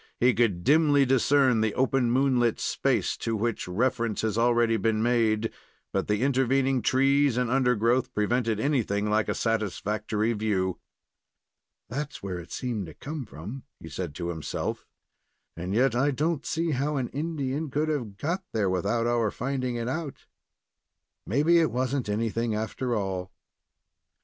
He 0.19 0.33
could 0.33 0.63
dimly 0.63 1.05
discern 1.05 1.61
the 1.61 1.75
open 1.75 2.09
moonlit 2.09 2.59
space 2.59 3.15
to 3.17 3.35
which 3.35 3.67
reference 3.67 4.21
has 4.23 4.35
already 4.35 4.75
been 4.75 5.03
made; 5.03 5.51
but 5.93 6.07
the 6.07 6.23
intervening 6.23 6.81
trees 6.81 7.37
and 7.37 7.51
undergrowth 7.51 8.11
prevented 8.15 8.59
anything 8.59 9.11
like 9.11 9.29
a 9.29 9.35
satisfactory 9.35 10.33
view. 10.33 10.79
"There's 11.87 12.15
where 12.23 12.39
it 12.39 12.51
seemed 12.51 12.87
to 12.87 12.95
come 12.95 13.25
from," 13.27 13.61
he 13.79 13.89
said, 13.89 14.15
to 14.15 14.29
himself; 14.29 14.87
"and 15.55 15.71
yet 15.71 15.93
I 15.93 16.09
do 16.09 16.31
n't 16.31 16.47
see 16.47 16.71
how 16.71 16.97
an 16.97 17.09
Indian 17.09 17.69
could 17.69 17.89
have 17.89 18.17
got 18.17 18.43
there 18.53 18.71
without 18.71 19.05
our 19.05 19.29
finding 19.29 19.75
it 19.75 19.87
out. 19.87 20.25
Maybe 21.27 21.59
it 21.59 21.69
was 21.69 21.93
n't 21.95 22.09
anything, 22.09 22.55
after 22.55 22.95
all." 22.95 23.31